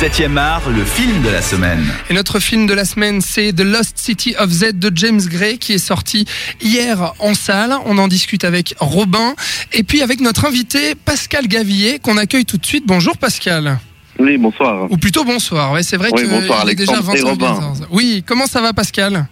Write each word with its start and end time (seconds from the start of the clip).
7e 0.00 0.36
art, 0.36 0.68
le 0.68 0.84
film 0.84 1.22
de 1.22 1.30
la 1.30 1.40
semaine. 1.40 1.82
Et 2.10 2.14
notre 2.14 2.38
film 2.38 2.66
de 2.66 2.74
la 2.74 2.84
semaine, 2.84 3.22
c'est 3.22 3.54
The 3.54 3.62
Lost 3.62 3.96
City 3.96 4.34
of 4.38 4.50
Z 4.50 4.72
de 4.74 4.92
James 4.94 5.22
Gray 5.22 5.56
qui 5.56 5.72
est 5.72 5.78
sorti 5.78 6.26
hier 6.60 7.14
en 7.18 7.32
salle. 7.32 7.74
On 7.86 7.96
en 7.96 8.06
discute 8.06 8.44
avec 8.44 8.74
Robin 8.78 9.34
et 9.72 9.84
puis 9.84 10.02
avec 10.02 10.20
notre 10.20 10.44
invité 10.44 10.94
Pascal 10.94 11.48
Gavillier 11.48 11.98
qu'on 11.98 12.18
accueille 12.18 12.44
tout 12.44 12.58
de 12.58 12.66
suite. 12.66 12.84
Bonjour 12.86 13.16
Pascal. 13.16 13.78
Oui, 14.18 14.36
bonsoir. 14.36 14.90
Ou 14.90 14.98
plutôt 14.98 15.24
bonsoir. 15.24 15.72
Ouais, 15.72 15.82
c'est 15.82 15.96
vrai 15.96 16.10
Oui, 16.12 16.22
que 16.22 16.28
bonsoir, 16.28 16.62
il 16.64 16.70
est 16.70 16.74
déjà 16.74 16.92
Alexandre 16.92 17.16
et 17.16 17.22
20 17.22 17.30
Robin. 17.30 17.72
Oui, 17.90 18.22
comment 18.26 18.46
ça 18.46 18.60
va 18.60 18.74
Pascal? 18.74 19.26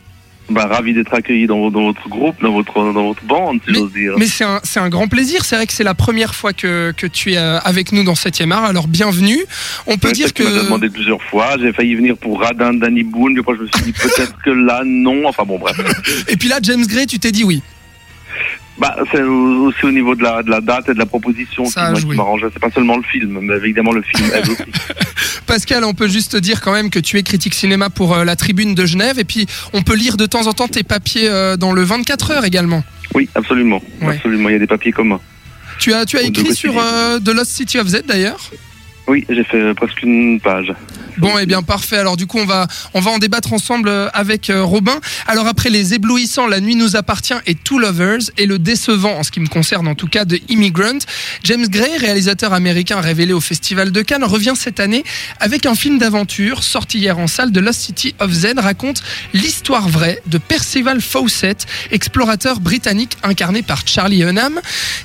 Bah, 0.51 0.67
ravi 0.67 0.93
d'être 0.93 1.15
accueilli 1.15 1.47
dans, 1.47 1.71
dans 1.71 1.85
votre 1.85 2.07
groupe, 2.09 2.37
dans 2.43 2.53
votre, 2.53 2.75
dans 2.93 3.07
votre 3.09 3.25
bande, 3.25 3.61
si 3.67 3.73
j'ose 3.73 3.93
dire. 3.93 4.13
Mais 4.19 4.27
c'est 4.27 4.45
un, 4.45 4.61
un 4.77 4.89
grand 4.91 5.09
plaisir. 5.09 5.43
C'est 5.43 5.57
vrai 5.57 5.67
que 5.67 5.73
c'est 5.73 5.85
la 5.85 5.95
première 5.95 6.35
fois 6.35 6.53
que, 6.53 6.93
que 6.95 7.07
tu 7.07 7.33
es 7.33 7.39
euh, 7.39 7.59
avec 7.61 7.93
nous 7.93 8.05
dans 8.05 8.13
7e 8.13 8.51
art. 8.53 8.65
Alors 8.65 8.87
bienvenue. 8.87 9.39
On 9.87 9.97
peut 9.97 10.09
Ouais, 10.09 10.13
dire 10.13 10.27
c'est 10.27 10.35
qu'il 10.35 10.45
m'a 10.45 10.51
que 10.51 10.65
demandé 10.65 10.91
plusieurs 10.91 11.23
fois. 11.23 11.57
J'ai 11.59 11.73
failli 11.73 11.95
venir 11.95 12.19
pour 12.19 12.41
Radin, 12.43 12.75
Danny 12.75 13.05
Boone, 13.05 13.33
mais 13.33 13.41
après 13.41 13.55
je 13.57 13.63
me 13.63 13.69
suis 13.75 13.85
dit 13.85 13.93
peut-être 13.99 14.37
que 14.45 14.51
là, 14.51 14.83
non. 14.85 15.27
Enfin 15.27 15.45
bon, 15.47 15.59
bref. 15.59 15.77
et 16.29 16.37
puis 16.37 16.49
là 16.51 16.59
James 16.63 16.85
Gray, 16.87 17.07
tu 17.07 17.19
t'es 17.19 17.33
dit 17.33 17.45
oui. 17.45 17.63
Bah, 18.77 18.97
c'est 19.13 19.23
au- 19.23 19.67
aussi 19.69 19.85
au 19.85 19.93
niveau 19.93 20.15
de 20.17 20.25
la, 20.25 20.43
de 20.43 20.51
la 20.51 20.61
date 20.61 20.89
et 20.89 20.95
de 20.95 20.99
la 20.99 21.07
proposition 21.07 21.65
Ça 21.65 21.93
qui 21.95 22.05
m'arrangeait. 22.07 22.49
C'est 22.53 22.59
pas 22.61 22.71
seulement 22.73 22.97
le 22.97 23.05
film, 23.05 23.39
mais 23.41 23.57
évidemment 23.57 23.93
le 23.93 24.03
film 24.03 24.29
aide 24.35 24.49
aussi. 24.49 24.63
Pascal, 25.55 25.85
on 25.85 25.95
peut 25.95 26.09
juste 26.09 26.35
dire 26.35 26.61
quand 26.61 26.73
même 26.73 26.91
que 26.91 26.99
tu 26.99 27.17
es 27.17 27.23
critique 27.23 27.55
cinéma 27.55 27.89
pour 27.89 28.13
euh, 28.13 28.25
la 28.25 28.35
Tribune 28.35 28.75
de 28.75 28.87
Genève 28.87 29.21
et 29.21 29.25
puis 29.25 29.47
on 29.73 29.83
peut 29.83 29.95
lire 29.95 30.17
de 30.17 30.27
temps 30.27 30.49
en 30.49 30.53
temps 30.53 30.67
tes 30.67 30.83
papiers 30.83 31.29
euh, 31.29 31.57
dans 31.57 31.71
le 31.71 31.85
24 31.85 32.33
heures 32.33 32.45
également. 32.45 32.83
Oui, 33.15 33.29
absolument. 33.37 33.81
Ouais. 34.03 34.17
Absolument. 34.17 34.49
Il 34.49 34.55
y 34.55 34.57
a 34.57 34.59
des 34.59 34.67
papiers 34.67 34.91
communs. 34.91 35.21
Tu 35.79 35.93
as, 35.93 36.07
tu 36.07 36.19
as 36.19 36.23
écrit 36.23 36.57
sur 36.57 36.77
euh, 36.77 37.21
The 37.21 37.29
Lost 37.29 37.53
City 37.53 37.79
of 37.79 37.87
Z 37.87 38.03
d'ailleurs 38.05 38.51
Oui, 39.07 39.25
j'ai 39.29 39.45
fait 39.45 39.75
presque 39.75 40.03
une 40.03 40.41
page. 40.41 40.73
Bon, 41.19 41.39
et 41.39 41.47
bien 41.47 41.63
parfait. 41.63 41.99
Alors 41.99 42.17
du 42.17 42.27
coup, 42.27 42.39
on 42.39 42.45
va 42.45 42.67
on 42.93 43.01
va 43.01 43.11
en 43.11 43.19
débattre 43.19 43.53
ensemble 43.53 43.89
euh, 43.89 44.09
avec 44.15 44.51
euh, 44.51 44.65
Robin. 44.65 44.99
Alors 45.27 45.47
après 45.47 45.71
les 45.71 45.95
éblouissants, 45.95 46.47
La 46.47 46.61
nuit 46.61 46.75
nous 46.75 46.97
appartient 46.97 47.35
et 47.47 47.55
Two 47.55 47.79
Lovers 47.79 48.31
et 48.37 48.47
le 48.47 48.59
décevant 48.59 49.19
en 49.19 49.23
ce 49.23 49.31
qui 49.31 49.41
me 49.41 49.47
concerne 49.47 49.87
en 49.87 49.95
tout 49.95 50.09
cas 50.09 50.25
de 50.25 50.41
Immigrant, 50.49 50.99
James 51.45 51.67
Gray, 51.69 51.99
réalisateur 51.99 52.53
américain 52.53 53.01
révélé 53.01 53.33
au 53.33 53.41
Festival 53.41 53.93
de 53.93 54.03
Cannes, 54.03 54.25
revient 54.25 54.55
cette 54.57 54.81
année 54.81 55.05
avec 55.39 55.67
un 55.67 55.75
film 55.75 55.99
d'aventure 55.99 56.63
sorti 56.63 56.99
hier 56.99 57.19
en 57.19 57.27
salle 57.27 57.53
de 57.53 57.61
Lost 57.61 57.81
City 57.81 58.15
of 58.19 58.33
Z 58.33 58.55
raconte 58.57 59.03
l'histoire 59.35 59.89
vraie 59.89 60.21
de 60.27 60.39
Percival 60.39 61.01
Fawcett, 61.01 61.67
explorateur 61.93 62.59
britannique 62.59 63.17
incarné 63.23 63.63
par 63.63 63.87
Charlie 63.87 64.23
Hunnam, 64.25 64.61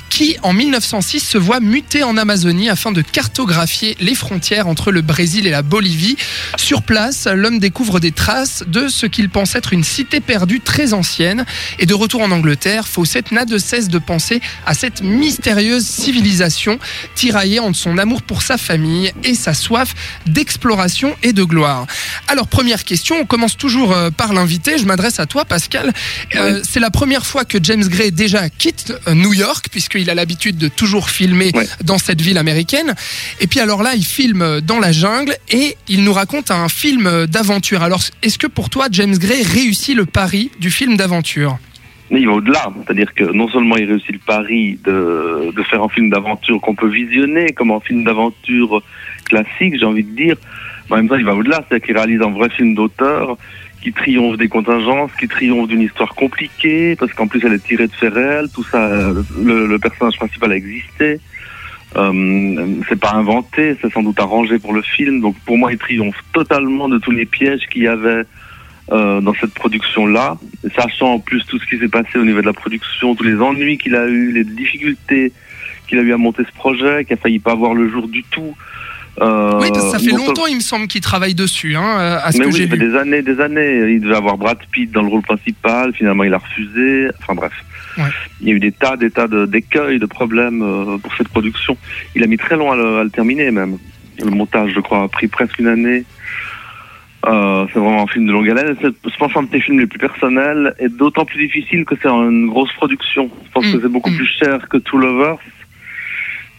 qui 0.10 0.38
en 0.42 0.54
1906 0.54 1.20
se 1.20 1.38
voit 1.38 1.60
muté 1.60 2.04
en 2.04 2.18
Amazonie 2.18 2.70
afin 2.70 2.92
de 2.92 3.02
cartographier 3.02 3.89
les 4.00 4.16
frontières 4.16 4.68
entre 4.68 4.92
le 4.92 5.02
Brésil 5.02 5.48
et 5.48 5.52
la 5.52 5.62
Bolivie. 5.62 6.18
Sur 6.58 6.82
place, 6.82 7.28
l'homme 7.28 7.60
découvre 7.60 8.00
des 8.00 8.12
traces 8.12 8.64
de 8.68 8.88
ce 8.88 9.06
qu'il 9.06 9.30
pense 9.30 9.56
être 9.56 9.74
une 9.74 9.84
cité 9.84 10.20
perdue 10.20 10.60
très 10.60 10.94
ancienne. 10.94 11.46
Et 11.80 11.86
de 11.86 11.94
retour 11.94 12.22
en 12.22 12.32
Angleterre, 12.32 12.88
Fawcett 12.88 13.32
n'a 13.32 13.46
de 13.46 13.58
cesse 13.58 13.90
de 13.90 14.00
penser 14.00 14.42
à 14.66 14.74
cette 14.74 15.02
mystérieuse 15.02 15.86
civilisation 15.86 16.80
tiraillée 17.16 17.60
entre 17.60 17.78
son 17.78 17.98
amour 17.98 18.22
pour 18.22 18.42
sa 18.42 18.58
famille 18.58 19.12
et 19.24 19.36
sa 19.36 19.54
soif 19.54 19.94
d'exploration 20.26 21.16
et 21.24 21.34
de 21.34 21.44
gloire. 21.44 21.86
Alors 22.28 22.48
première 22.48 22.84
question, 22.84 23.18
on 23.22 23.26
commence 23.26 23.58
toujours 23.58 23.94
euh, 23.94 24.10
par 24.10 24.34
l'invité. 24.34 24.78
Je 24.78 24.86
m'adresse 24.86 25.20
à 25.20 25.26
toi, 25.26 25.46
Pascal. 25.46 25.94
Euh. 26.36 26.62
C'est 26.68 26.80
la 26.80 26.92
première 26.92 27.26
fois 27.26 27.46
que 27.46 27.58
James 27.62 27.88
Gray 27.88 28.12
déjà 28.12 28.50
quitte 28.50 28.94
euh, 29.08 29.14
New 29.14 29.34
York, 29.34 29.68
puisqu'il 29.72 30.10
a 30.10 30.16
l'habitude 30.16 30.58
de 30.58 30.68
toujours 30.68 31.10
filmer 31.10 31.52
dans 31.84 31.98
cette 31.98 32.22
ville 32.22 32.38
américaine. 32.38 32.96
Et 33.40 33.48
puis 33.48 33.60
alors 33.60 33.79
là, 33.84 33.96
il 33.96 34.06
filme 34.06 34.62
dans 34.62 34.80
la 34.80 34.92
jungle 34.92 35.36
et 35.52 35.76
il 35.88 36.04
nous 36.04 36.14
raconte 36.14 36.52
un 36.52 36.70
film 36.70 37.26
d'aventure. 37.28 37.82
Alors 37.84 38.02
est-ce 38.24 38.38
que 38.38 38.48
pour 38.48 38.70
toi, 38.70 38.88
James 38.92 39.18
Gray 39.18 39.44
réussit 39.44 39.96
le 39.96 40.06
pari 40.06 40.52
du 40.60 40.72
film 40.72 40.98
d'aventure? 40.98 41.58
Mais 42.12 42.22
il 42.22 42.28
va 42.28 42.34
au-delà. 42.34 42.72
C'est-à-dire 42.84 43.14
que 43.14 43.26
non 43.26 43.48
seulement 43.50 43.78
il 43.78 43.86
réussit 43.86 44.12
le 44.12 44.20
pari 44.20 44.80
de, 44.84 45.52
de 45.56 45.64
faire 45.64 45.84
un 45.84 45.90
film 45.90 46.10
d'aventure 46.10 46.60
qu'on 46.60 46.76
peut 46.76 46.90
visionner 46.90 47.52
comme 47.54 47.72
un 47.72 47.80
film 47.80 48.04
d'aventure 48.04 48.82
classique, 49.26 49.78
j'ai 49.80 49.86
envie 49.86 50.04
de 50.04 50.16
dire, 50.16 50.36
mais 50.90 50.96
en 50.96 50.98
même 50.98 51.10
temps 51.10 51.18
il 51.18 51.26
va 51.26 51.36
au-delà. 51.36 51.64
C'est-à-dire 51.68 51.86
qu'il 51.86 51.98
réalise 51.98 52.22
un 52.22 52.32
vrai 52.32 52.50
film 52.50 52.74
d'auteur 52.74 53.38
qui 53.82 53.94
triomphe 53.94 54.38
des 54.38 54.50
contingences, 54.50 55.12
qui 55.20 55.28
triomphe 55.28 55.68
d'une 55.70 55.82
histoire 55.82 56.14
compliquée, 56.16 56.96
parce 56.98 57.14
qu'en 57.14 57.28
plus 57.28 57.42
elle 57.46 57.54
est 57.54 57.64
tirée 57.64 57.88
de 57.88 57.94
faits 57.94 58.14
réels, 58.14 58.48
tout 58.54 58.64
ça, 58.64 58.84
euh, 58.88 59.24
le, 59.42 59.68
le 59.68 59.80
personnage 59.80 60.18
principal 60.18 60.52
a 60.52 60.56
existé. 60.56 61.20
Euh, 61.96 62.76
c'est 62.88 63.00
pas 63.00 63.14
inventé, 63.14 63.76
c'est 63.82 63.92
sans 63.92 64.04
doute 64.04 64.20
arrangé 64.20 64.60
pour 64.60 64.74
le 64.74 64.82
film. 64.82 65.22
Donc 65.22 65.36
pour 65.46 65.58
moi, 65.58 65.72
il 65.72 65.78
triomphe 65.78 66.20
totalement 66.34 66.88
de 66.88 67.00
tous 67.00 67.12
les 67.12 67.26
pièges 67.26 67.66
qu'il 67.72 67.84
y 67.84 67.88
avait 67.88 68.24
euh, 68.92 69.22
dans 69.22 69.34
cette 69.36 69.54
production-là, 69.54 70.38
sachant 70.76 71.14
en 71.14 71.20
plus 71.20 71.44
tout 71.46 71.60
ce 71.60 71.66
qui 71.66 71.80
s'est 71.80 71.88
passé 71.88 72.18
au 72.18 72.26
niveau 72.26 72.42
de 72.42 72.46
la 72.46 72.54
production, 72.54 73.16
tous 73.16 73.24
les 73.24 73.40
ennuis 73.42 73.78
qu'il 73.78 73.96
a 73.96 74.08
eu, 74.08 74.32
les 74.32 74.44
difficultés 74.44 75.32
qu'il 75.88 75.98
a 75.98 76.04
eu 76.04 76.14
à 76.14 76.18
monter 76.18 76.44
ce 76.44 76.56
projet, 76.56 77.04
qui 77.06 77.14
a 77.14 77.18
failli 77.18 77.40
pas 77.40 77.56
voir 77.56 77.74
le 77.74 77.90
jour 77.90 78.08
du 78.08 78.24
tout. 78.24 78.56
Euh, 79.22 79.60
Oui, 79.60 79.70
ça 79.74 79.98
fait 80.00 80.12
longtemps, 80.12 80.46
il 80.46 80.56
me 80.56 80.62
semble, 80.62 80.88
qu'il 80.88 81.02
travaille 81.02 81.34
dessus, 81.34 81.76
hein, 81.76 82.00
euh, 82.00 82.20
à 82.24 82.32
ce 82.32 82.38
mais 82.38 82.46
que 82.46 82.50
oui, 82.50 82.56
j'ai 82.58 82.64
ça 82.66 82.70
fait 82.70 82.78
lu. 82.78 82.92
des 82.92 82.96
années, 82.96 83.22
des 83.22 83.42
années. 83.42 83.94
Il 83.94 84.02
devait 84.02 84.16
avoir 84.16 84.38
Brad 84.38 84.60
Pitt 84.72 84.92
dans 84.92 85.02
le 85.02 85.08
rôle 85.08 85.24
principal. 85.24 85.94
Finalement, 85.94 86.24
il 86.24 86.34
a 86.34 86.38
refusé. 86.38 87.10
Enfin 87.20 87.34
bref. 87.34 87.52
Il 88.42 88.48
y 88.48 88.52
a 88.52 88.54
eu 88.54 88.60
des 88.60 88.72
tas, 88.72 88.96
des 88.98 89.12
tas 89.12 89.28
d'écueils, 89.28 90.00
de, 90.00 90.06
problèmes 90.06 90.62
euh, 90.62 90.98
pour 90.98 91.14
cette 91.16 91.30
production. 91.30 91.78
Il 92.16 92.24
a 92.24 92.28
mis 92.28 92.38
très 92.38 92.56
long 92.56 92.72
à 92.72 92.76
le, 92.76 93.00
à 93.00 93.04
le 93.04 93.10
terminer 93.10 93.52
même. 93.52 93.78
Le 94.24 94.32
montage, 94.32 94.72
je 94.76 94.80
crois, 94.80 95.04
a 95.04 95.08
pris 95.08 95.28
presque 95.28 95.60
une 95.60 95.68
année. 95.68 96.04
Euh, 97.26 97.66
c'est 97.74 97.80
vraiment 97.80 98.04
un 98.04 98.08
film 98.08 98.28
de 98.28 98.32
longue 98.32 98.50
haleine. 98.50 98.76
C'est, 98.82 98.88
je 98.88 99.18
pense, 99.18 99.36
un 99.36 99.44
de 99.44 99.48
tes 99.50 99.60
films 99.60 99.80
les 99.80 99.88
plus 99.88 100.00
personnels 100.00 100.74
et 100.80 100.88
d'autant 100.88 101.26
plus 101.26 101.46
difficile 101.48 101.84
que 101.86 101.96
c'est 102.02 102.08
une 102.08 102.48
grosse 102.48 102.72
production. 102.74 103.30
Je 103.46 103.52
pense 103.52 103.66
Mm, 103.68 103.74
que 103.74 103.82
c'est 103.82 103.92
beaucoup 103.92 104.10
mm. 104.10 104.16
plus 104.16 104.28
cher 104.40 104.70
que 104.70 104.78
Two 104.78 104.98
Lovers. 104.98 105.38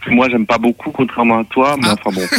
Moi, 0.07 0.29
j'aime 0.29 0.45
pas 0.47 0.57
beaucoup, 0.57 0.91
contrairement 0.91 1.39
à 1.39 1.43
toi, 1.45 1.75
mais 1.79 1.87
Ah. 1.89 1.95
enfin 2.03 2.11
bon. 2.13 2.27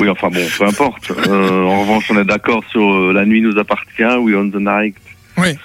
Oui, 0.00 0.08
enfin 0.08 0.30
bon, 0.30 0.40
peu 0.58 0.64
importe. 0.64 1.12
Euh, 1.28 1.64
en 1.64 1.80
revanche, 1.82 2.10
on 2.10 2.18
est 2.18 2.24
d'accord 2.24 2.64
sur 2.70 2.82
euh, 2.82 3.12
La 3.12 3.24
nuit 3.26 3.40
nous 3.42 3.56
appartient, 3.58 4.02
We 4.02 4.34
Own 4.34 4.50
the 4.50 4.56
Night. 4.56 4.96
Oui. 5.42 5.56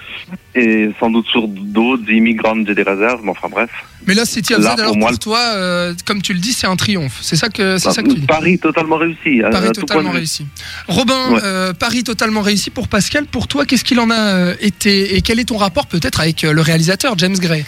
Et 0.54 0.90
sans 0.98 1.10
doute 1.10 1.26
sur 1.28 1.46
d'autres, 1.46 2.04
The 2.04 2.10
Immigrant, 2.10 2.56
j'ai 2.66 2.74
des 2.74 2.82
réserves, 2.82 3.20
mais 3.22 3.30
enfin 3.30 3.48
bref. 3.50 3.70
Mais 4.06 4.14
là, 4.14 4.24
City 4.24 4.54
of 4.54 4.62
Z, 4.62 4.66
alors 4.66 4.86
pour 4.88 4.96
moi, 4.96 5.16
toi, 5.16 5.38
euh, 5.54 5.94
comme 6.04 6.20
tu 6.22 6.32
le 6.32 6.40
dis, 6.40 6.52
c'est 6.52 6.66
un 6.66 6.76
triomphe. 6.76 7.18
C'est 7.20 7.36
ça 7.36 7.48
que, 7.48 7.78
c'est 7.78 7.90
ça 7.92 8.02
que 8.02 8.08
tu 8.08 8.20
dis. 8.20 8.26
Paris 8.26 8.58
totalement 8.58 8.96
réussi. 8.96 9.42
à- 9.44 9.50
Paris 9.50 9.68
à 9.68 9.72
tout 9.72 9.82
totalement 9.82 10.10
réussi. 10.10 10.46
Robin, 10.88 11.30
Ouais. 11.32 11.40
euh, 11.44 11.72
Paris 11.74 12.02
totalement 12.04 12.40
réussi 12.40 12.70
pour 12.70 12.88
Pascal. 12.88 13.26
Pour 13.26 13.46
toi, 13.46 13.64
qu'est-ce 13.66 13.84
qu'il 13.84 14.00
en 14.00 14.10
a 14.10 14.18
euh, 14.18 14.54
été 14.60 15.16
et 15.16 15.22
quel 15.22 15.38
est 15.38 15.44
ton 15.44 15.56
rapport 15.58 15.86
peut-être 15.86 16.20
avec 16.20 16.42
le 16.42 16.60
réalisateur 16.60 17.16
James 17.18 17.36
Gray? 17.38 17.64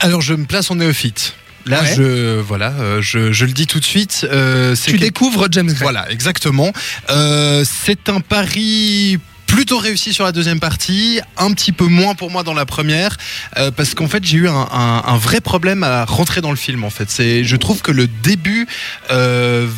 Alors 0.00 0.20
je 0.22 0.34
me 0.34 0.44
place 0.46 0.70
en 0.70 0.76
néophyte. 0.76 1.34
Là, 1.66 1.82
Ouais. 1.82 1.94
je 1.96 2.40
voilà, 2.40 2.72
je, 3.00 3.30
je 3.30 3.44
le 3.44 3.52
dis 3.52 3.68
tout 3.68 3.78
de 3.78 3.84
suite. 3.84 4.26
euh, 4.32 4.74
c'est 4.74 4.86
Tu 4.90 4.98
quel- 4.98 5.08
découvres 5.08 5.46
James 5.50 5.66
Gray. 5.68 5.78
Voilà, 5.82 6.10
exactement. 6.10 6.72
Euh, 7.10 7.62
c'est 7.64 8.08
un 8.08 8.18
pari 8.20 9.18
plutôt 9.52 9.76
réussi 9.76 10.14
sur 10.14 10.24
la 10.24 10.32
deuxième 10.32 10.60
partie, 10.60 11.20
un 11.36 11.52
petit 11.52 11.72
peu 11.72 11.84
moins 11.84 12.14
pour 12.14 12.30
moi 12.30 12.42
dans 12.42 12.54
la 12.54 12.64
première, 12.64 13.18
euh, 13.58 13.70
parce 13.70 13.94
qu'en 13.94 14.08
fait 14.08 14.24
j'ai 14.24 14.38
eu 14.38 14.48
un, 14.48 14.66
un- 14.72 15.02
un 15.06 15.16
vrai 15.18 15.42
problème 15.42 15.82
à 15.84 16.06
rentrer 16.06 16.40
dans 16.40 16.50
le 16.50 16.56
film. 16.56 16.84
En 16.84 16.90
fait, 16.90 17.10
c'est, 17.10 17.44
je 17.44 17.56
trouve 17.56 17.82
que 17.82 17.92
le 17.92 18.06
début. 18.22 18.66
euh, 19.10 19.68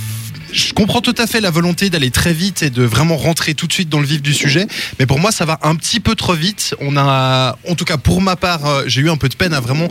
je 0.52 0.72
comprends 0.72 1.00
tout 1.00 1.14
à 1.18 1.26
fait 1.26 1.40
la 1.40 1.50
volonté 1.50 1.90
d'aller 1.90 2.12
très 2.12 2.32
vite 2.32 2.62
et 2.62 2.70
de 2.70 2.84
vraiment 2.84 3.16
rentrer 3.16 3.54
tout 3.54 3.66
de 3.66 3.72
suite 3.72 3.88
dans 3.88 3.98
le 3.98 4.06
vif 4.06 4.22
du 4.22 4.32
sujet, 4.32 4.68
mais 5.00 5.04
pour 5.06 5.18
moi 5.18 5.32
ça 5.32 5.44
va 5.44 5.58
un 5.62 5.74
petit 5.74 5.98
peu 5.98 6.14
trop 6.14 6.34
vite. 6.34 6.76
On 6.80 6.96
a, 6.96 7.56
en 7.68 7.74
tout 7.74 7.84
cas 7.84 7.96
pour 7.96 8.22
ma 8.22 8.36
part, 8.36 8.64
euh, 8.66 8.84
j'ai 8.86 9.00
eu 9.00 9.10
un 9.10 9.16
peu 9.16 9.28
de 9.28 9.34
peine 9.34 9.52
à 9.52 9.58
vraiment 9.58 9.88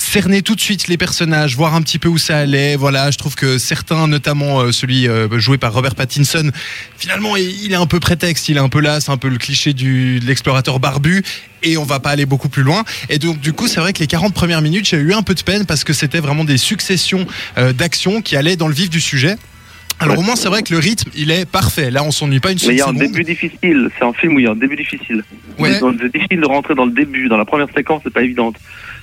cerner 0.00 0.42
tout 0.42 0.54
de 0.54 0.60
suite 0.60 0.88
les 0.88 0.96
personnages, 0.96 1.56
voir 1.56 1.74
un 1.74 1.82
petit 1.82 1.98
peu 1.98 2.08
où 2.08 2.18
ça 2.18 2.38
allait. 2.38 2.76
Voilà, 2.76 3.10
je 3.10 3.18
trouve 3.18 3.34
que 3.34 3.58
certains, 3.58 4.08
notamment 4.08 4.60
euh, 4.60 4.72
celui 4.72 5.06
euh, 5.06 5.38
joué 5.38 5.58
par 5.58 5.72
Robert 5.72 5.94
Pattinson, 5.94 6.50
finalement 6.96 7.36
il 7.36 7.70
est 7.70 7.76
un 7.76 7.86
peu 7.86 8.00
prétexte, 8.00 8.48
il 8.48 8.56
est 8.56 8.60
un 8.60 8.68
peu 8.68 8.80
là, 8.80 9.00
c'est 9.00 9.10
un 9.10 9.16
peu 9.16 9.28
le 9.28 9.38
cliché 9.38 9.72
du, 9.72 10.20
de 10.20 10.26
l'explorateur 10.26 10.80
barbu. 10.80 11.22
Et 11.62 11.76
on 11.76 11.84
va 11.84 12.00
pas 12.00 12.10
aller 12.10 12.24
beaucoup 12.24 12.48
plus 12.48 12.62
loin. 12.62 12.84
Et 13.10 13.18
donc, 13.18 13.38
du 13.38 13.52
coup, 13.52 13.68
c'est 13.68 13.80
vrai 13.80 13.92
que 13.92 13.98
les 13.98 14.06
40 14.06 14.32
premières 14.32 14.62
minutes, 14.62 14.86
j'ai 14.86 14.96
eu 14.96 15.12
un 15.12 15.22
peu 15.22 15.34
de 15.34 15.42
peine 15.42 15.66
parce 15.66 15.84
que 15.84 15.92
c'était 15.92 16.20
vraiment 16.20 16.44
des 16.44 16.56
successions 16.56 17.26
euh, 17.58 17.74
d'actions 17.74 18.22
qui 18.22 18.34
allaient 18.34 18.56
dans 18.56 18.68
le 18.68 18.72
vif 18.72 18.88
du 18.88 19.00
sujet. 19.00 19.36
Alors, 20.00 20.18
au 20.18 20.22
moins, 20.22 20.34
c'est 20.36 20.48
vrai 20.48 20.62
que 20.62 20.72
le 20.72 20.78
rythme, 20.80 21.10
il 21.14 21.30
est 21.30 21.44
parfait. 21.44 21.90
Là, 21.90 22.02
on 22.02 22.10
s'ennuie 22.10 22.40
pas 22.40 22.50
une 22.52 22.58
Mais 22.66 22.74
il 22.74 22.78
y 22.78 22.80
a 22.80 22.84
un 22.84 22.88
seconde. 22.88 23.02
début 23.02 23.22
difficile. 23.24 23.90
C'est 23.98 24.04
un 24.04 24.12
film 24.14 24.34
où 24.34 24.38
il 24.38 24.44
y 24.44 24.48
a 24.48 24.52
un 24.52 24.56
début 24.56 24.76
difficile. 24.76 25.22
Ouais. 25.58 25.78
C'est 25.78 26.12
difficile 26.12 26.40
de 26.40 26.46
rentrer 26.46 26.74
dans 26.74 26.86
le 26.86 26.92
début. 26.92 27.28
Dans 27.28 27.36
la 27.36 27.44
première 27.44 27.68
séquence, 27.74 28.00
c'est 28.04 28.12
pas 28.12 28.22
évident. 28.22 28.52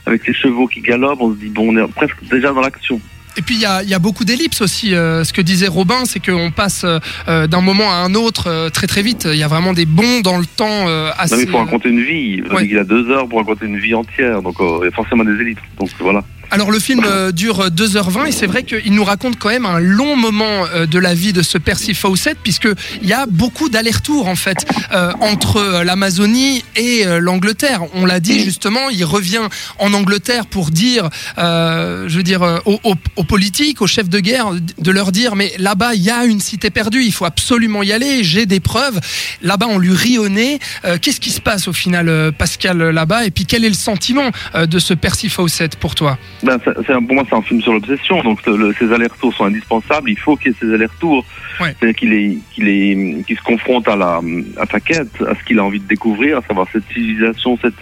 Avec 0.05 0.23
ces 0.25 0.33
chevaux 0.33 0.67
qui 0.67 0.81
galopent, 0.81 1.21
on 1.21 1.33
se 1.33 1.37
dit, 1.39 1.49
bon, 1.49 1.71
on 1.73 1.77
est 1.77 1.87
presque 1.93 2.17
déjà 2.31 2.51
dans 2.51 2.61
l'action. 2.61 2.99
Et 3.39 3.43
puis 3.43 3.53
il 3.53 3.61
y 3.61 3.65
a, 3.65 3.83
il 3.83 3.89
y 3.89 3.93
a 3.93 3.99
beaucoup 3.99 4.25
d'ellipses 4.25 4.61
aussi. 4.61 4.95
euh, 4.95 5.23
ce 5.23 5.31
que 5.31 5.41
disait 5.41 5.67
Robin, 5.67 6.05
c'est 6.05 6.19
qu'on 6.25 6.49
passe 6.49 6.83
euh, 6.85 6.97
euh, 7.27 7.45
d'un 7.45 7.61
moment 7.61 7.91
à 7.91 7.97
un 7.97 8.15
autre 8.15 8.47
euh, 8.47 8.69
très 8.71 8.87
très 8.87 9.03
vite. 9.03 9.27
Il 9.31 9.37
y 9.37 9.43
a 9.43 9.47
vraiment 9.47 9.73
des 9.73 9.85
bonds 9.85 10.21
dans 10.21 10.39
le 10.39 10.45
temps 10.47 10.87
assez. 11.15 11.35
Non, 11.35 11.37
mais 11.37 11.43
il 11.43 11.49
faut 11.51 11.57
raconter 11.59 11.89
une 11.89 12.01
vie. 12.01 12.41
Ouais. 12.49 12.65
Il 12.67 12.75
a 12.79 12.83
deux 12.83 13.07
heures 13.11 13.27
pour 13.27 13.37
raconter 13.37 13.67
une 13.67 13.77
vie 13.77 13.93
entière. 13.93 14.41
Donc, 14.41 14.55
il 14.59 14.85
y 14.85 14.87
a 14.87 14.91
forcément 14.91 15.23
des 15.23 15.39
élites. 15.39 15.59
Donc, 15.79 15.89
voilà. 15.99 16.23
Alors 16.49 16.71
le 16.71 16.79
film 16.79 17.03
euh, 17.05 17.31
dure 17.33 17.67
2h20 17.69 18.27
et 18.27 18.31
c'est 18.31 18.47
vrai 18.47 18.63
qu'il 18.63 18.93
nous 18.93 19.03
raconte 19.03 19.37
quand 19.37 19.49
même 19.49 19.65
un 19.65 19.79
long 19.79 20.15
moment 20.15 20.65
euh, 20.73 20.85
de 20.85 20.97
la 20.97 21.13
vie 21.13 21.33
de 21.33 21.41
ce 21.41 21.57
Percy 21.57 21.93
Fawcett 21.93 22.37
puisque 22.41 22.69
il 23.01 23.07
y 23.07 23.11
a 23.13 23.25
beaucoup 23.27 23.67
d'allers-retours 23.67 24.27
en 24.29 24.35
fait 24.37 24.57
euh, 24.93 25.11
entre 25.19 25.57
euh, 25.57 25.83
l'Amazonie 25.83 26.63
et 26.77 27.05
euh, 27.05 27.19
l'Angleterre. 27.19 27.81
On 27.93 28.05
l'a 28.05 28.21
dit 28.21 28.43
justement, 28.45 28.89
il 28.89 29.03
revient 29.03 29.41
en 29.79 29.93
Angleterre 29.93 30.45
pour 30.45 30.71
dire, 30.71 31.09
euh, 31.37 32.05
je 32.07 32.15
veux 32.15 32.23
dire, 32.23 32.43
euh, 32.43 32.59
aux, 32.65 32.79
aux- 33.17 33.23
politiques, 33.25 33.81
aux 33.81 33.87
chefs 33.87 34.07
de 34.09 34.19
guerre, 34.21 34.51
de 34.77 34.91
leur 34.91 35.11
dire 35.11 35.35
mais 35.35 35.51
là-bas 35.59 35.95
il 35.95 36.01
y 36.01 36.09
a 36.09 36.23
une 36.23 36.39
cité 36.39 36.69
perdue, 36.69 37.03
il 37.03 37.11
faut 37.11 37.25
absolument 37.25 37.83
y 37.83 37.91
aller. 37.91 38.23
J'ai 38.23 38.45
des 38.45 38.61
preuves. 38.61 39.01
Là-bas 39.41 39.67
on 39.69 39.79
lui 39.79 39.93
rit 39.93 40.17
au 40.17 40.29
nez. 40.29 40.59
Euh, 40.85 40.97
Qu'est-ce 41.01 41.19
qui 41.19 41.31
se 41.31 41.41
passe 41.41 41.67
au 41.67 41.73
final, 41.73 42.07
euh, 42.07 42.31
Pascal, 42.31 42.81
euh, 42.81 42.91
là-bas? 42.93 43.25
Et 43.25 43.31
puis 43.31 43.45
quel 43.45 43.65
est 43.65 43.69
le 43.69 43.75
sentiment 43.75 44.31
euh, 44.55 44.65
de 44.65 44.79
ce 44.79 44.93
Percy 44.93 45.27
Fawcett 45.27 45.75
pour 45.75 45.93
toi? 45.93 46.17
Ben, 46.43 46.59
c'est- 46.63 46.73
c'est 46.85 46.93
un- 46.93 47.01
pour 47.01 47.15
moi, 47.15 47.23
c'est 47.27 47.35
un 47.35 47.41
film 47.41 47.61
sur 47.61 47.73
l'obsession. 47.73 48.21
Donc, 48.21 48.45
le- 48.45 48.73
ces 48.77 48.91
allers-retours 48.93 49.33
sont 49.33 49.45
indispensables. 49.45 50.09
Il 50.09 50.19
faut 50.19 50.35
qu'il 50.35 50.51
y 50.51 50.55
ait 50.55 50.57
ces 50.59 50.71
allers-retours. 50.73 51.25
Ouais. 51.59 51.73
C'est-à-dire 51.79 51.95
qu'il 51.95 52.13
est, 52.13 52.37
qu'il 52.53 52.67
est, 52.67 53.23
qu'il 53.25 53.35
se 53.37 53.41
confronte 53.41 53.87
à 53.87 53.95
la, 53.95 54.21
à 54.57 54.65
sa 54.67 54.79
quête, 54.79 55.19
à 55.27 55.33
ce 55.35 55.43
qu'il 55.43 55.57
a 55.59 55.63
envie 55.63 55.79
de 55.79 55.87
découvrir, 55.87 56.37
à 56.37 56.41
savoir 56.43 56.67
cette 56.71 56.83
civilisation, 56.93 57.57
cette 57.61 57.73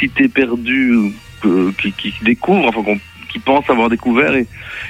cité 0.00 0.28
perdue 0.28 1.12
euh, 1.44 1.70
qu'il 1.78 1.92
qui 1.92 2.14
découvre, 2.22 2.68
enfin, 2.68 2.82
qu'on- 2.82 3.00
qu'il 3.28 3.40
pense 3.42 3.68
avoir 3.68 3.88
découvert. 3.90 4.34
Et 4.36 4.46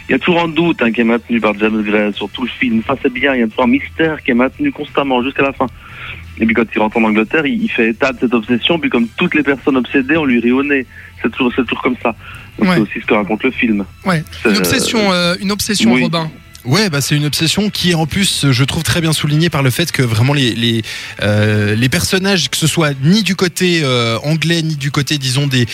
il 0.09 0.13
y 0.13 0.15
a 0.15 0.19
toujours 0.19 0.43
un 0.43 0.49
doute 0.49 0.83
hein, 0.83 0.93
qui 0.93 1.01
est 1.01 1.05
maintenu 1.05 1.41
par 1.41 1.55
James 1.59 1.83
Gray 1.83 2.13
sur 2.13 2.29
tout 2.29 2.43
le 2.43 2.49
film. 2.49 2.83
Ça, 2.87 2.95
c'est 3.03 3.13
bien. 3.13 3.35
Il 3.35 3.41
y 3.41 3.43
a 3.43 3.47
toujours 3.49 3.65
un 3.65 3.69
mystère 3.69 4.23
qui 4.23 4.31
est 4.33 4.35
maintenu 4.35 4.71
constamment 4.71 5.23
jusqu'à 5.23 5.43
la 5.43 5.53
fin. 5.53 5.67
Et 6.39 6.47
puis 6.47 6.55
quand 6.55 6.65
il 6.75 6.79
rentre 6.79 6.97
en 6.97 7.05
Angleterre, 7.05 7.45
il, 7.47 7.63
il 7.63 7.69
fait 7.71 7.91
état 7.91 8.13
de 8.13 8.19
cette 8.21 8.35
obsession. 8.35 8.79
Puis 8.79 8.91
comme 8.91 9.07
toutes 9.17 9.35
les 9.35 9.43
personnes 9.43 9.77
obsédées, 9.77 10.17
on 10.17 10.25
lui 10.25 10.41
rit 10.41 10.53
au 10.53 10.63
nez. 10.63 10.87
C'est 11.23 11.31
toujours, 11.31 11.53
c'est 11.55 11.63
toujours 11.63 11.83
comme 11.83 11.97
ça. 12.03 12.15
Ouais. 12.59 12.69
c'est 12.75 12.81
aussi 12.81 13.01
ce 13.01 13.07
que 13.07 13.15
raconte 13.15 13.43
le 13.45 13.51
film. 13.51 13.85
Ouais, 14.05 14.23
une 14.45 14.51
Euh, 14.53 14.59
obsession, 14.59 15.13
euh, 15.13 15.35
une 15.41 15.53
obsession, 15.53 15.93
oui. 15.93 16.03
Robin. 16.03 16.31
Ouais, 16.65 16.91
bah 16.91 17.01
c'est 17.01 17.17
une 17.17 17.25
obsession 17.25 17.71
qui 17.71 17.91
est 17.91 17.95
en 17.95 18.07
plus, 18.07 18.47
je 18.53 18.65
trouve 18.65 18.85
très 18.85 19.01
bien 19.01 19.13
soulignée 19.13 19.51
par 19.51 19.65
le 19.65 19.71
fait 19.71 19.91
que 19.91 20.01
vraiment 20.03 20.33
les 20.33 20.55
les, 20.55 20.83
euh, 21.21 21.75
les 21.75 21.89
personnages, 21.89 22.51
que 22.51 22.57
ce 22.57 22.69
soit 22.69 22.93
ni 23.03 23.25
du 23.25 23.35
côté 23.35 23.81
euh, 23.83 24.17
anglais 24.23 24.63
ni 24.63 24.77
du 24.77 24.93
côté, 24.93 25.19
disons 25.19 25.49
des 25.49 25.67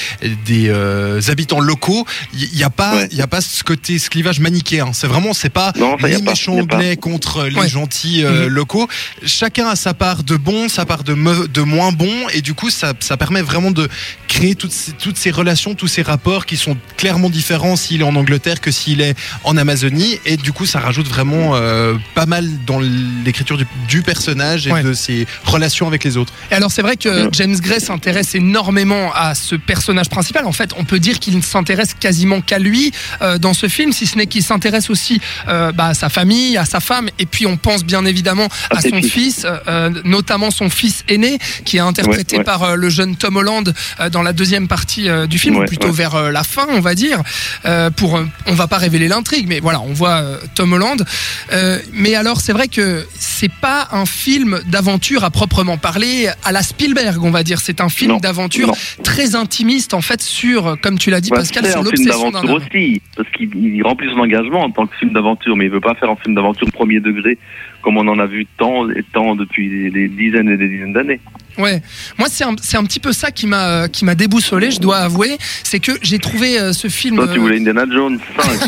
des 0.46 0.68
euh, 0.70 1.20
habitants 1.28 1.60
locaux, 1.60 2.06
il 2.32 2.56
y, 2.56 2.64
a 2.64 2.70
pas 2.70 2.94
il 2.94 2.98
Ouais. 2.98 3.08
y 3.12 3.20
a 3.20 3.26
pas 3.26 3.42
ce 3.42 3.62
côté 3.64 3.98
ce 3.98 4.08
clivage 4.08 4.40
manichéen. 4.40 4.92
C'est 4.94 5.06
vraiment 5.06 5.34
c'est 5.34 5.50
pas 5.50 5.74
Non, 5.78 5.96
a 5.96 6.08
les 6.08 6.22
méchants 6.22 6.56
pas. 6.66 6.76
anglais 6.76 6.96
contre 6.96 7.44
les 7.44 7.54
Ouais. 7.56 7.68
gentils 7.68 8.24
euh, 8.24 8.44
Mhm. 8.46 8.54
locaux. 8.54 8.88
Chacun 9.26 9.68
a 9.68 9.76
sa 9.76 9.92
part 9.92 10.22
de 10.22 10.36
bon, 10.36 10.70
sa 10.70 10.86
part 10.86 11.04
de 11.04 11.14
de 11.48 11.60
moins 11.60 11.92
bon, 11.92 12.28
et 12.32 12.40
du 12.40 12.54
coup 12.54 12.70
ça 12.70 12.94
ça 13.00 13.18
permet 13.18 13.42
vraiment 13.42 13.72
de 13.72 13.88
créer 14.26 14.54
toutes 14.54 14.72
ces, 14.72 14.92
toutes 14.92 15.18
ces 15.18 15.30
relations, 15.30 15.74
tous 15.74 15.88
ces 15.88 16.02
rapports 16.02 16.46
qui 16.46 16.56
sont 16.56 16.78
clairement 16.96 17.28
différents 17.28 17.76
s'il 17.76 18.00
est 18.00 18.04
en 18.04 18.16
Angleterre 18.16 18.60
que 18.62 18.70
s'il 18.70 19.02
est 19.02 19.14
en 19.44 19.56
Amazonie. 19.58 20.18
Et 20.24 20.36
du 20.38 20.52
coup, 20.52 20.64
ça 20.66 20.77
rajoute 20.80 21.08
vraiment 21.08 21.52
euh, 21.54 21.94
pas 22.14 22.26
mal 22.26 22.46
dans 22.66 22.78
l'écriture 23.24 23.56
du, 23.56 23.66
du 23.88 24.02
personnage 24.02 24.66
et 24.66 24.72
Ouais. 24.72 24.82
de 24.82 24.92
ses 24.92 25.26
relations 25.44 25.86
avec 25.86 26.04
les 26.04 26.16
autres. 26.16 26.32
Et 26.50 26.54
alors 26.54 26.70
c'est 26.70 26.82
vrai 26.82 26.96
que 26.96 27.28
James 27.32 27.56
Gray 27.58 27.80
s'intéresse 27.80 28.34
énormément 28.34 29.12
à 29.14 29.34
ce 29.34 29.54
personnage 29.54 30.08
principal. 30.10 30.44
En 30.46 30.52
fait, 30.52 30.70
on 30.76 30.84
peut 30.84 30.98
dire 30.98 31.18
qu'il 31.18 31.36
ne 31.36 31.42
s'intéresse 31.42 31.94
quasiment 31.98 32.40
qu'à 32.40 32.58
lui 32.58 32.92
euh, 33.22 33.38
dans 33.38 33.54
ce 33.54 33.68
film, 33.68 33.92
si 33.92 34.06
ce 34.06 34.16
n'est 34.18 34.26
qu'il 34.26 34.42
s'intéresse 34.42 34.90
aussi 34.90 35.20
euh, 35.48 35.72
bah, 35.72 35.86
à 35.86 35.94
sa 35.94 36.08
famille, 36.08 36.56
à 36.56 36.64
sa 36.64 36.80
femme, 36.80 37.08
et 37.18 37.26
puis 37.26 37.46
on 37.46 37.56
pense 37.56 37.84
bien 37.84 38.04
évidemment 38.04 38.48
à 38.70 38.80
son 38.82 39.00
fils. 39.02 39.46
euh, 39.68 39.90
notamment 40.04 40.50
son 40.50 40.68
fils 40.70 41.04
aîné, 41.08 41.38
qui 41.64 41.76
est 41.76 41.80
interprété 41.80 42.36
Ouais, 42.36 42.38
ouais. 42.40 42.44
par 42.44 42.62
euh, 42.62 42.74
le 42.76 42.88
jeune 42.90 43.16
Tom 43.16 43.36
Holland 43.36 43.72
euh, 44.00 44.10
dans 44.10 44.22
la 44.22 44.32
deuxième 44.32 44.68
partie 44.68 45.08
euh, 45.08 45.26
du 45.26 45.38
film, 45.38 45.56
ou 45.56 45.64
plutôt 45.64 45.88
ouais. 45.88 45.92
vers 45.94 46.14
euh, 46.14 46.30
la 46.30 46.44
fin, 46.44 46.66
on 46.70 46.80
va 46.80 46.94
dire. 46.94 47.22
Euh, 47.64 47.90
pour, 47.90 48.16
euh, 48.16 48.24
on 48.46 48.54
va 48.54 48.66
pas 48.66 48.76
révéler 48.78 49.08
l'intrigue, 49.08 49.46
mais 49.48 49.60
voilà, 49.60 49.80
on 49.80 49.92
voit 49.92 50.16
euh, 50.20 50.36
Tom 50.68 50.72
Holland. 50.72 51.04
Euh, 51.52 51.78
mais 51.92 52.14
alors, 52.14 52.40
c'est 52.40 52.52
vrai 52.52 52.68
que 52.68 53.04
c'est 53.14 53.50
pas 53.50 53.88
un 53.92 54.06
film 54.06 54.60
d'aventure 54.66 55.24
à 55.24 55.30
proprement 55.30 55.78
parler 55.78 56.28
à 56.44 56.52
la 56.52 56.62
Spielberg, 56.62 57.22
on 57.22 57.30
va 57.30 57.42
dire. 57.42 57.60
C'est 57.60 57.80
un 57.80 57.88
film 57.88 58.20
d'aventure 58.20 58.72
très 59.02 59.34
intimiste, 59.34 59.94
en 59.94 60.00
fait, 60.00 60.20
sur, 60.20 60.76
comme 60.82 60.98
tu 60.98 61.10
l'as 61.10 61.20
dit, 61.20 61.30
Bah, 61.30 61.38
Pascal, 61.38 61.64
c'est 61.64 61.72
sur 61.72 61.80
un 61.80 61.84
film 61.84 62.06
l'obsession 62.06 62.30
d'un 62.30 62.52
aussi, 62.52 63.00
parce 63.16 63.28
qu'il 63.30 63.54
il 63.54 63.82
remplit 63.82 64.08
son 64.12 64.20
engagement 64.20 64.62
en 64.62 64.70
tant 64.70 64.86
que 64.86 64.96
film 64.96 65.12
d'aventure, 65.12 65.56
mais 65.56 65.66
il 65.66 65.70
veut 65.70 65.80
pas 65.80 65.94
faire 65.94 66.10
un 66.10 66.16
film 66.16 66.34
d'aventure 66.34 66.70
premier 66.72 67.00
degré, 67.00 67.38
comme 67.82 67.96
on 67.96 68.06
en 68.08 68.18
a 68.18 68.26
vu 68.26 68.46
tant 68.58 68.88
et 68.90 69.04
tant 69.12 69.36
depuis 69.36 69.90
des 69.90 70.08
dizaines 70.08 70.48
et 70.48 70.56
des 70.56 70.68
dizaines 70.68 70.92
d'années. 70.92 71.20
Ouais. 71.58 71.82
Moi, 72.18 72.28
c'est 72.30 72.44
un, 72.44 72.50
un 72.52 72.84
petit 72.84 73.00
peu 73.00 73.12
ça 73.12 73.30
qui 73.30 73.46
m'a, 73.46 73.88
qui 73.88 74.04
m'a 74.04 74.14
déboussolé, 74.14 74.70
je 74.70 74.80
dois 74.80 74.98
avouer. 74.98 75.38
C'est 75.64 75.80
que 75.80 75.92
j'ai 76.02 76.18
trouvé 76.18 76.58
euh, 76.58 76.72
ce 76.72 76.88
film. 76.88 77.16
Toi, 77.16 77.28
tu 77.28 77.38
euh, 77.38 77.40
voulais 77.40 77.58
Indiana 77.58 77.84
Jones 77.90 78.18
5, 78.40 78.60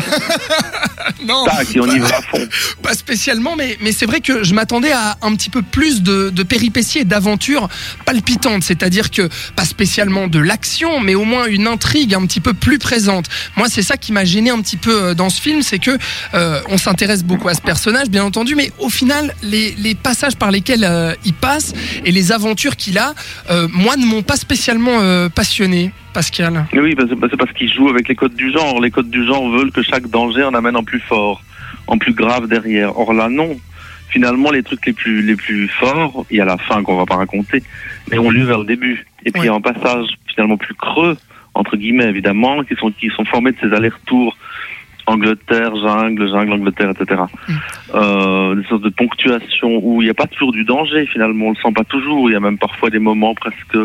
non, 1.25 1.45
tac, 1.45 1.67
on 1.79 1.89
y 1.89 1.99
va 1.99 2.07
à 2.17 2.21
fond. 2.21 2.47
pas 2.81 2.93
spécialement, 2.93 3.55
mais, 3.55 3.77
mais 3.81 3.91
c'est 3.91 4.05
vrai 4.05 4.19
que 4.19 4.43
je 4.43 4.53
m'attendais 4.53 4.91
à 4.91 5.17
un 5.21 5.35
petit 5.35 5.49
peu 5.49 5.61
plus 5.61 6.01
de, 6.01 6.29
de 6.29 6.43
péripéties 6.43 6.99
et 6.99 7.05
d'aventures 7.05 7.69
palpitantes, 8.05 8.63
c'est-à-dire 8.63 9.09
que 9.09 9.29
pas 9.55 9.65
spécialement 9.65 10.27
de 10.27 10.39
l'action, 10.39 10.99
mais 10.99 11.15
au 11.15 11.23
moins 11.23 11.45
une 11.45 11.67
intrigue 11.67 12.13
un 12.13 12.25
petit 12.25 12.41
peu 12.41 12.53
plus 12.53 12.77
présente. 12.77 13.27
Moi, 13.55 13.67
c'est 13.69 13.83
ça 13.83 13.97
qui 13.97 14.11
m'a 14.11 14.25
gêné 14.25 14.49
un 14.49 14.61
petit 14.61 14.77
peu 14.77 15.03
euh, 15.03 15.13
dans 15.13 15.29
ce 15.29 15.41
film, 15.41 15.61
c'est 15.61 15.79
que 15.79 15.97
euh, 16.33 16.61
on 16.67 16.77
s'intéresse 16.77 17.23
beaucoup 17.23 17.47
à 17.47 17.53
ce 17.53 17.61
personnage, 17.61 18.09
bien 18.09 18.23
entendu, 18.23 18.55
mais 18.55 18.71
au 18.79 18.89
final, 18.89 19.33
les, 19.43 19.75
les 19.77 19.95
passages 19.95 20.35
par 20.35 20.51
lesquels 20.51 20.83
euh, 20.83 21.13
il 21.25 21.33
passe 21.33 21.73
et 22.05 22.11
les 22.11 22.31
aventures 22.31 22.75
qu'il 22.81 22.97
a, 22.97 23.13
euh, 23.49 23.67
moi, 23.71 23.95
ne 23.95 24.05
m'ont 24.05 24.23
pas 24.23 24.35
spécialement 24.35 24.99
euh, 24.99 25.29
passionné, 25.29 25.91
Pascal. 26.13 26.65
Oui, 26.73 26.95
bah, 26.95 27.03
c'est 27.07 27.37
parce 27.37 27.53
qu'il 27.53 27.71
joue 27.71 27.89
avec 27.89 28.07
les 28.07 28.15
codes 28.15 28.35
du 28.35 28.51
genre. 28.51 28.81
Les 28.81 28.91
codes 28.91 29.09
du 29.09 29.25
genre 29.25 29.49
veulent 29.49 29.71
que 29.71 29.83
chaque 29.83 30.07
danger 30.07 30.43
en 30.43 30.53
amène 30.53 30.75
en 30.75 30.83
plus 30.83 30.99
fort, 30.99 31.41
en 31.87 31.97
plus 31.97 32.13
grave 32.13 32.47
derrière. 32.47 32.97
Or 32.97 33.13
là, 33.13 33.29
non. 33.29 33.57
Finalement, 34.09 34.51
les 34.51 34.63
trucs 34.63 34.85
les 34.85 34.93
plus 34.93 35.21
les 35.21 35.37
plus 35.37 35.69
forts, 35.69 36.25
il 36.29 36.37
y 36.37 36.41
a 36.41 36.45
la 36.45 36.57
fin 36.57 36.83
qu'on 36.83 36.97
va 36.97 37.05
pas 37.05 37.15
raconter, 37.15 37.63
mais 38.09 38.17
ont 38.17 38.29
lieu 38.29 38.43
vers 38.43 38.59
le 38.59 38.65
début. 38.65 39.05
Et 39.25 39.31
puis 39.31 39.43
il 39.43 39.45
y 39.45 39.49
a 39.49 39.53
un 39.53 39.61
passage 39.61 40.07
finalement 40.27 40.57
plus 40.57 40.73
creux, 40.73 41.15
entre 41.53 41.77
guillemets 41.77 42.09
évidemment, 42.09 42.63
qui 42.65 42.75
sont 42.75 42.91
qui 42.91 43.09
sont 43.15 43.23
formés 43.23 43.53
de 43.53 43.57
ces 43.61 43.73
allers-retours 43.73 44.35
Angleterre, 45.07 45.75
jungle, 45.75 46.29
jungle, 46.29 46.53
Angleterre, 46.53 46.91
etc. 46.91 47.21
Mm. 47.47 47.53
Euh, 47.95 48.55
des 48.55 48.63
sortes 48.67 48.83
de 48.83 48.89
ponctuation 48.89 49.79
où 49.83 50.01
il 50.01 50.05
n'y 50.05 50.11
a 50.11 50.13
pas 50.13 50.27
toujours 50.27 50.51
du 50.51 50.63
danger 50.63 51.05
finalement, 51.07 51.47
on 51.47 51.49
le 51.51 51.55
sent 51.55 51.71
pas 51.75 51.83
toujours. 51.83 52.29
Il 52.29 52.33
y 52.33 52.35
a 52.35 52.39
même 52.39 52.57
parfois 52.57 52.89
des 52.89 52.99
moments 52.99 53.33
presque 53.35 53.77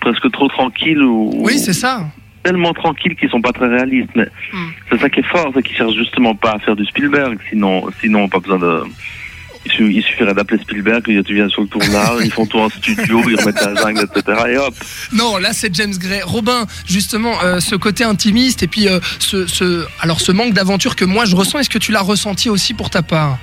presque 0.00 0.30
trop 0.30 0.48
tranquilles 0.48 1.02
où, 1.02 1.32
Oui, 1.44 1.58
c'est 1.58 1.72
ça. 1.72 2.04
tellement 2.44 2.72
tranquilles 2.72 3.16
qu'ils 3.16 3.28
sont 3.30 3.40
pas 3.40 3.52
très 3.52 3.66
réalistes. 3.66 4.10
Mais 4.14 4.28
Hmm. 4.52 4.68
c'est 4.90 4.98
ça 4.98 5.10
qui 5.10 5.20
est 5.20 5.26
fort, 5.26 5.50
c'est 5.54 5.62
qu'ils 5.62 5.76
cherchent 5.76 5.94
justement 5.96 6.34
pas 6.34 6.52
à 6.52 6.58
faire 6.60 6.76
du 6.76 6.84
Spielberg. 6.84 7.38
Sinon, 7.50 7.88
sinon 8.00 8.28
pas 8.28 8.38
besoin 8.38 8.58
de. 8.58 8.82
Il 9.66 9.72
su- 9.72 9.92
il 9.92 10.02
suffirait 10.02 10.32
d'appeler 10.32 10.60
Spielberg, 10.62 11.02
tu 11.26 11.34
viens 11.34 11.48
sur 11.48 11.62
le 11.62 11.68
tournage, 11.68 12.20
ils 12.24 12.30
font 12.32 12.46
tout 12.46 12.58
en 12.58 12.68
studio, 12.70 13.22
ils 13.28 13.36
remettent 13.38 13.60
la 13.64 13.74
jungle, 13.74 14.06
etc. 14.14 14.38
Et 14.52 14.56
hop. 14.58 14.74
Non, 15.12 15.36
là 15.38 15.50
c'est 15.52 15.74
James 15.74 15.94
Gray. 15.96 16.22
Robin, 16.22 16.66
justement, 16.86 17.34
euh, 17.42 17.58
ce 17.60 17.74
côté 17.74 18.04
intimiste 18.04 18.62
et 18.62 18.68
puis 18.68 18.88
euh, 18.88 19.00
ce, 19.18 19.46
ce, 19.46 19.84
alors 20.00 20.20
ce 20.20 20.30
manque 20.32 20.52
d'aventure 20.54 20.94
que 20.96 21.04
moi 21.04 21.24
je 21.24 21.34
ressens, 21.34 21.58
est-ce 21.58 21.70
que 21.70 21.78
tu 21.78 21.90
l'as 21.92 22.00
ressenti 22.02 22.48
aussi 22.48 22.74
pour 22.74 22.90
ta 22.90 23.02
part? 23.02 23.38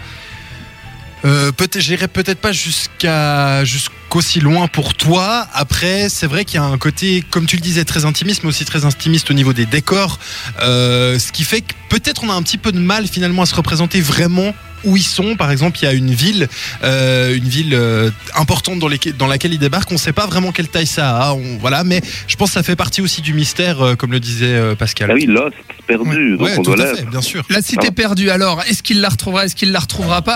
Euh, 1.26 1.52
peut-être, 1.54 1.80
j'irai 1.80 2.10
peut-être 2.10 2.40
pas 2.40 2.52
jusqu'à 2.52 3.64
jusqu'aussi 3.64 4.42
loin 4.42 4.68
pour 4.68 4.94
toi. 4.94 5.48
Après, 5.54 6.10
c'est 6.10 6.28
vrai 6.28 6.44
qu'il 6.44 6.56
y 6.56 6.64
a 6.64 6.66
un 6.66 6.78
côté, 6.78 7.24
comme 7.30 7.46
tu 7.46 7.56
le 7.56 7.62
disais, 7.62 7.86
très 7.86 8.04
intimiste, 8.04 8.44
mais 8.44 8.50
aussi 8.50 8.66
très 8.66 8.84
intimiste 8.84 9.32
au 9.32 9.34
niveau 9.34 9.54
des 9.54 9.66
décors. 9.66 10.20
Euh, 10.62 11.18
ce 11.20 11.32
qui 11.32 11.46
fait 11.46 11.62
que 11.62 11.74
peut-être 11.90 12.26
on 12.26 12.30
a 12.30 12.34
un 12.34 12.42
petit 12.44 12.58
peu 12.58 12.74
de 12.74 12.80
mal 12.80 13.08
finalement 13.08 13.44
à 13.44 13.46
se 13.46 13.56
représenter 13.56 14.02
vraiment 14.02 14.54
où 14.84 14.98
ils 14.98 15.04
sont. 15.04 15.36
Par 15.36 15.52
exemple, 15.52 15.80
il 15.82 15.86
y 15.86 15.88
a 15.88 15.94
une 15.94 16.12
ville, 16.14 16.48
euh, 16.84 17.36
une 17.36 17.48
ville 17.48 17.74
euh, 17.74 18.10
importante 18.36 18.80
dans, 18.80 19.28
laquelle 19.28 19.54
ils 19.54 19.60
débarquent. 19.60 19.92
On 19.92 19.96
ne 19.96 20.00
sait 20.00 20.14
pas 20.14 20.26
vraiment 20.28 20.52
quelle 20.52 20.68
taille 20.68 20.88
ça 20.88 21.18
a. 21.18 21.34
On, 21.34 21.58
voilà, 21.60 21.84
mais 21.84 22.02
je 22.28 22.36
pense 22.36 22.50
que 22.50 22.54
ça 22.56 22.64
fait 22.64 22.76
partie 22.76 23.02
aussi 23.02 23.22
du 23.22 23.34
mystère, 23.34 23.82
euh, 23.82 23.96
comme 23.96 24.12
le 24.12 24.20
disait 24.20 24.46
euh, 24.48 24.76
Pascal. 24.76 25.10
Ah 25.12 25.16
oui, 25.16 25.26
Lost, 25.26 25.54
perdu, 25.88 26.38
donc 26.38 26.48
Ouais, 26.48 26.56
on 26.58 26.64
tout 26.64 26.76
doit 26.76 26.86
à 26.86 26.96
fait, 26.96 27.04
bien 27.04 27.22
sûr. 27.22 27.44
La 27.50 27.62
cité 27.62 27.88
Ah. 27.90 27.92
perdue, 27.92 28.30
alors, 28.30 28.62
est-ce 28.68 28.84
qu'il 28.84 29.02
la 29.02 29.10
retrouvera, 29.10 29.46
est-ce 29.46 29.56
qu'il 29.56 29.72
la 29.72 29.80
retrouvera 29.80 30.22
pas? 30.22 30.32